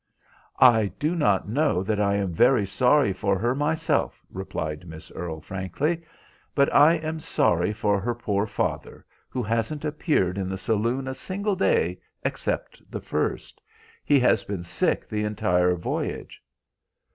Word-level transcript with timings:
"I 0.57 0.87
do 0.97 1.15
not 1.15 1.47
know 1.47 1.83
that 1.83 1.99
I 1.99 2.15
am 2.15 2.33
very 2.33 2.65
sorry 2.65 3.13
for 3.13 3.37
her 3.37 3.53
myself," 3.53 4.25
replied 4.31 4.87
Miss 4.87 5.11
Earle, 5.11 5.41
frankly; 5.41 6.01
"but 6.55 6.73
I 6.73 6.95
am 6.95 7.19
sorry 7.19 7.71
for 7.71 7.99
her 7.99 8.15
poor 8.15 8.41
old 8.45 8.49
father, 8.49 9.05
who 9.29 9.43
hasn't 9.43 9.85
appeared 9.85 10.39
in 10.39 10.49
the 10.49 10.57
saloon 10.57 11.07
a 11.07 11.13
single 11.13 11.55
day 11.55 11.99
except 12.23 12.81
the 12.91 12.99
first. 12.99 13.61
He 14.03 14.19
has 14.21 14.43
been 14.43 14.63
sick 14.63 15.07
the 15.07 15.23
entire 15.23 15.75
voyage." 15.75 16.41